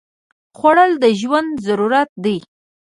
[0.57, 2.37] خوړل د ژوند ضرورت دی